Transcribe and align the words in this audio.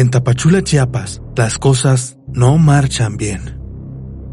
En 0.00 0.08
Tapachula, 0.08 0.64
Chiapas, 0.64 1.20
las 1.36 1.58
cosas 1.58 2.16
no 2.32 2.56
marchan 2.56 3.18
bien. 3.18 3.60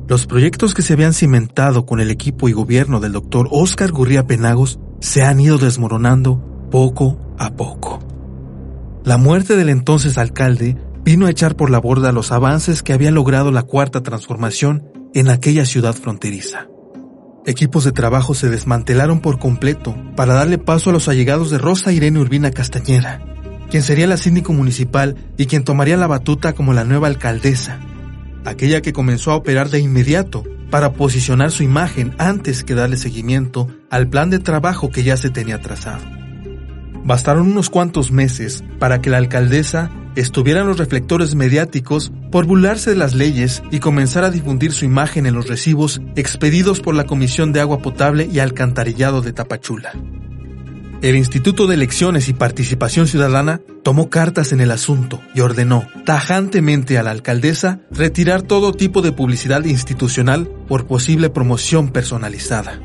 Los 0.08 0.26
proyectos 0.26 0.74
que 0.74 0.82
se 0.82 0.94
habían 0.94 1.12
cimentado 1.12 1.86
con 1.86 2.00
el 2.00 2.10
equipo 2.10 2.48
y 2.48 2.54
gobierno 2.54 3.02
del 3.02 3.12
doctor 3.12 3.50
Oscar 3.52 3.92
Gurría 3.92 4.26
Penagos 4.26 4.80
se 5.02 5.24
han 5.24 5.42
ido 5.42 5.58
desmoronando 5.58 6.70
poco 6.72 7.20
a 7.38 7.58
poco. 7.58 8.00
La 9.04 9.18
muerte 9.18 9.58
del 9.58 9.68
entonces 9.68 10.18
alcalde 10.18 10.78
vino 11.04 11.26
a 11.26 11.32
echar 11.32 11.58
por 11.58 11.70
la 11.70 11.80
borda 11.80 12.14
los 12.14 12.32
avances 12.32 12.82
que 12.82 12.94
había 12.94 13.12
logrado 13.12 13.52
la 13.52 13.64
cuarta 13.64 14.02
transformación 14.02 14.90
en 15.14 15.28
aquella 15.28 15.66
ciudad 15.66 15.96
fronteriza. 15.96 16.70
Equipos 17.46 17.84
de 17.84 17.92
trabajo 17.92 18.36
se 18.36 18.50
desmantelaron 18.50 19.20
por 19.20 19.38
completo 19.38 19.98
para 20.16 20.34
darle 20.34 20.60
paso 20.60 20.92
a 20.92 20.94
los 20.94 21.10
allegados 21.10 21.50
de 21.50 21.58
Rosa 21.58 21.92
Irene 21.92 22.20
Urbina 22.20 22.52
Castañeda, 22.52 23.22
quien 23.70 23.84
sería 23.84 24.08
la 24.08 24.18
síndico 24.18 24.54
municipal 24.54 25.16
y 25.38 25.46
quien 25.46 25.64
tomaría 25.64 25.98
la 25.98 26.08
batuta 26.08 26.54
como 26.54 26.74
la 26.74 26.84
nueva 26.84 27.08
alcaldesa, 27.08 27.80
aquella 28.46 28.82
que 28.82 28.94
comenzó 28.94 29.32
a 29.32 29.36
operar 29.36 29.70
de 29.70 29.80
inmediato 29.80 30.44
para 30.70 30.94
posicionar 30.94 31.52
su 31.52 31.64
imagen 31.64 32.14
antes 32.18 32.64
que 32.64 32.76
darle 32.76 32.98
seguimiento 32.98 33.68
al 33.90 34.08
plan 34.08 34.30
de 34.30 34.40
trabajo 34.40 34.90
que 34.90 35.04
ya 35.04 35.18
se 35.18 35.30
tenía 35.30 35.62
trazado. 35.62 36.04
Bastaron 37.04 37.48
unos 37.52 37.70
cuantos 37.70 38.12
meses 38.12 38.64
para 38.80 39.02
que 39.02 39.10
la 39.10 39.18
alcaldesa 39.18 39.92
estuviera 40.18 40.62
en 40.62 40.68
los 40.68 40.78
reflectores 40.78 41.36
mediáticos 41.36 42.12
por 42.32 42.46
burlarse 42.46 42.90
de 42.90 42.96
las 42.98 43.14
leyes 43.14 43.64
y 43.72 43.80
comenzar 43.80 44.24
a 44.24 44.32
difundir 44.32 44.74
su 44.74 44.84
imagen 44.84 45.26
en 45.26 45.34
los 45.34 45.48
recibos 45.48 46.02
expedidos 46.16 46.82
por 46.82 46.96
la 46.96 47.06
Comisión 47.06 47.54
de 47.54 47.62
Agua 47.62 47.80
Potable 47.80 48.28
y 48.30 48.40
Alcantarillado 48.40 49.22
de 49.22 49.32
Tapachula. 49.32 49.94
El 51.02 51.16
Instituto 51.16 51.68
de 51.68 51.76
Elecciones 51.76 52.28
y 52.28 52.34
Participación 52.34 53.06
Ciudadana 53.06 53.62
tomó 53.84 54.10
cartas 54.10 54.52
en 54.52 54.62
el 54.62 54.72
asunto 54.72 55.22
y 55.36 55.42
ordenó 55.42 55.88
tajantemente 56.06 56.98
a 56.98 57.04
la 57.04 57.12
alcaldesa 57.12 57.82
retirar 57.92 58.42
todo 58.42 58.74
tipo 58.74 59.04
de 59.04 59.12
publicidad 59.12 59.64
institucional 59.66 60.50
por 60.68 60.88
posible 60.88 61.30
promoción 61.30 61.90
personalizada. 61.90 62.80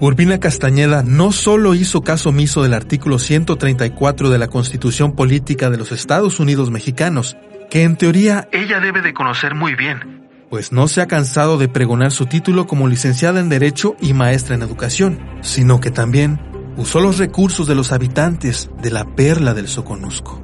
Urbina 0.00 0.40
Castañeda 0.40 1.04
no 1.04 1.30
solo 1.30 1.74
hizo 1.74 2.02
caso 2.02 2.30
omiso 2.30 2.64
del 2.64 2.74
artículo 2.74 3.20
134 3.20 4.28
de 4.28 4.38
la 4.38 4.48
Constitución 4.48 5.14
Política 5.14 5.70
de 5.70 5.78
los 5.78 5.92
Estados 5.92 6.40
Unidos 6.40 6.72
Mexicanos, 6.72 7.36
que 7.70 7.84
en 7.84 7.96
teoría 7.96 8.48
ella 8.50 8.80
debe 8.80 9.00
de 9.00 9.14
conocer 9.14 9.54
muy 9.54 9.76
bien, 9.76 10.26
pues 10.50 10.72
no 10.72 10.88
se 10.88 11.00
ha 11.02 11.06
cansado 11.06 11.56
de 11.56 11.68
pregonar 11.68 12.10
su 12.10 12.26
título 12.26 12.66
como 12.66 12.88
licenciada 12.88 13.38
en 13.38 13.48
Derecho 13.48 13.96
y 14.00 14.12
maestra 14.12 14.56
en 14.56 14.62
Educación, 14.62 15.20
sino 15.40 15.80
que 15.80 15.90
también 15.90 16.40
usó 16.76 17.00
los 17.00 17.18
recursos 17.18 17.66
de 17.66 17.74
los 17.74 17.92
habitantes 17.92 18.70
de 18.82 18.90
la 18.90 19.04
perla 19.04 19.54
del 19.54 19.68
Soconusco. 19.68 20.40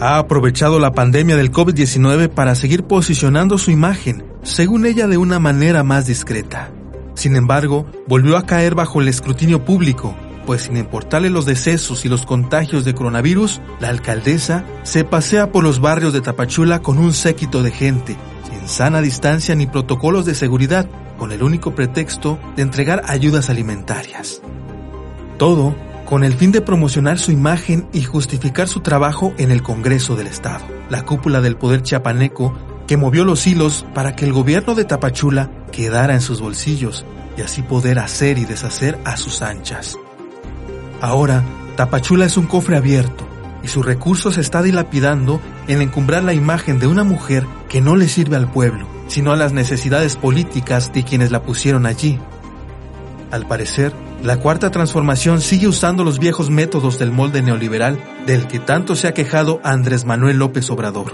Ha 0.00 0.18
aprovechado 0.18 0.78
la 0.78 0.92
pandemia 0.92 1.36
del 1.36 1.50
COVID-19 1.50 2.28
para 2.28 2.54
seguir 2.54 2.84
posicionando 2.84 3.56
su 3.56 3.70
imagen, 3.70 4.24
según 4.42 4.84
ella 4.84 5.06
de 5.06 5.16
una 5.16 5.38
manera 5.38 5.82
más 5.82 6.06
discreta. 6.06 6.70
Sin 7.14 7.34
embargo, 7.34 7.86
volvió 8.06 8.36
a 8.36 8.44
caer 8.44 8.74
bajo 8.74 9.00
el 9.00 9.08
escrutinio 9.08 9.64
público, 9.64 10.14
pues 10.44 10.62
sin 10.62 10.76
importarle 10.76 11.30
los 11.30 11.46
decesos 11.46 12.04
y 12.04 12.08
los 12.10 12.26
contagios 12.26 12.84
de 12.84 12.94
coronavirus, 12.94 13.62
la 13.80 13.88
alcaldesa 13.88 14.64
se 14.82 15.02
pasea 15.02 15.50
por 15.50 15.64
los 15.64 15.80
barrios 15.80 16.12
de 16.12 16.20
Tapachula 16.20 16.82
con 16.82 16.98
un 16.98 17.14
séquito 17.14 17.62
de 17.62 17.70
gente, 17.70 18.16
sin 18.48 18.68
sana 18.68 19.00
distancia 19.00 19.54
ni 19.54 19.66
protocolos 19.66 20.26
de 20.26 20.34
seguridad, 20.34 20.88
con 21.18 21.32
el 21.32 21.42
único 21.42 21.74
pretexto 21.74 22.38
de 22.54 22.62
entregar 22.62 23.02
ayudas 23.06 23.48
alimentarias. 23.48 24.42
Todo 25.38 25.74
con 26.06 26.24
el 26.24 26.34
fin 26.34 26.52
de 26.52 26.60
promocionar 26.60 27.18
su 27.18 27.32
imagen 27.32 27.88
y 27.92 28.02
justificar 28.02 28.68
su 28.68 28.80
trabajo 28.80 29.34
en 29.38 29.50
el 29.50 29.62
Congreso 29.62 30.16
del 30.16 30.28
Estado, 30.28 30.64
la 30.88 31.02
cúpula 31.02 31.40
del 31.40 31.56
poder 31.56 31.82
chiapaneco 31.82 32.54
que 32.86 32.96
movió 32.96 33.24
los 33.24 33.46
hilos 33.46 33.84
para 33.94 34.14
que 34.14 34.24
el 34.24 34.32
gobierno 34.32 34.74
de 34.74 34.84
Tapachula 34.84 35.50
quedara 35.72 36.14
en 36.14 36.20
sus 36.20 36.40
bolsillos 36.40 37.04
y 37.36 37.42
así 37.42 37.62
poder 37.62 37.98
hacer 37.98 38.38
y 38.38 38.44
deshacer 38.44 38.98
a 39.04 39.16
sus 39.16 39.42
anchas. 39.42 39.98
Ahora, 41.00 41.44
Tapachula 41.76 42.24
es 42.24 42.36
un 42.36 42.46
cofre 42.46 42.76
abierto 42.76 43.26
y 43.62 43.68
su 43.68 43.82
recurso 43.82 44.30
se 44.30 44.62
dilapidando 44.62 45.40
en 45.66 45.82
encumbrar 45.82 46.22
la 46.22 46.32
imagen 46.32 46.78
de 46.78 46.86
una 46.86 47.04
mujer 47.04 47.44
que 47.68 47.80
no 47.80 47.96
le 47.96 48.08
sirve 48.08 48.36
al 48.36 48.50
pueblo, 48.50 48.86
sino 49.08 49.32
a 49.32 49.36
las 49.36 49.52
necesidades 49.52 50.16
políticas 50.16 50.92
de 50.92 51.02
quienes 51.02 51.32
la 51.32 51.42
pusieron 51.42 51.84
allí. 51.84 52.20
Al 53.30 53.46
parecer, 53.46 53.92
la 54.22 54.38
cuarta 54.38 54.70
transformación 54.70 55.40
sigue 55.40 55.66
usando 55.66 56.04
los 56.04 56.18
viejos 56.18 56.48
métodos 56.48 56.98
del 56.98 57.10
molde 57.10 57.42
neoliberal 57.42 57.98
del 58.26 58.46
que 58.46 58.58
tanto 58.58 58.94
se 58.94 59.08
ha 59.08 59.14
quejado 59.14 59.60
Andrés 59.64 60.04
Manuel 60.04 60.38
López 60.38 60.70
Obrador. 60.70 61.12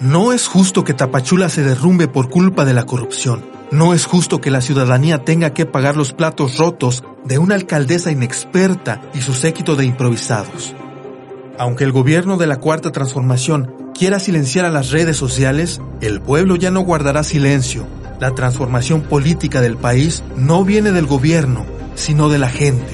No 0.00 0.32
es 0.32 0.48
justo 0.48 0.82
que 0.82 0.94
Tapachula 0.94 1.48
se 1.48 1.62
derrumbe 1.62 2.08
por 2.08 2.28
culpa 2.28 2.64
de 2.64 2.74
la 2.74 2.84
corrupción. 2.84 3.44
No 3.70 3.94
es 3.94 4.04
justo 4.04 4.40
que 4.40 4.50
la 4.50 4.60
ciudadanía 4.60 5.24
tenga 5.24 5.54
que 5.54 5.64
pagar 5.64 5.96
los 5.96 6.12
platos 6.12 6.58
rotos 6.58 7.04
de 7.24 7.38
una 7.38 7.54
alcaldesa 7.54 8.10
inexperta 8.10 9.00
y 9.14 9.20
su 9.20 9.32
séquito 9.32 9.76
de 9.76 9.84
improvisados. 9.84 10.74
Aunque 11.58 11.84
el 11.84 11.92
gobierno 11.92 12.36
de 12.36 12.48
la 12.48 12.58
Cuarta 12.58 12.90
Transformación 12.90 13.92
quiera 13.94 14.18
silenciar 14.18 14.64
a 14.64 14.70
las 14.70 14.90
redes 14.90 15.16
sociales, 15.16 15.80
el 16.00 16.20
pueblo 16.20 16.56
ya 16.56 16.70
no 16.70 16.80
guardará 16.80 17.22
silencio. 17.22 17.86
La 18.22 18.36
transformación 18.36 19.00
política 19.02 19.60
del 19.60 19.76
país 19.76 20.22
no 20.36 20.64
viene 20.64 20.92
del 20.92 21.06
gobierno, 21.06 21.66
sino 21.96 22.28
de 22.28 22.38
la 22.38 22.48
gente. 22.48 22.86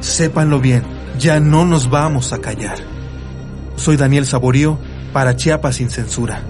Sépanlo 0.00 0.58
bien, 0.58 0.82
ya 1.16 1.38
no 1.38 1.64
nos 1.64 1.90
vamos 1.90 2.32
a 2.32 2.40
callar. 2.40 2.76
Soy 3.76 3.96
Daniel 3.96 4.26
Saborío 4.26 4.80
para 5.12 5.36
Chiapas 5.36 5.76
sin 5.76 5.90
censura. 5.90 6.42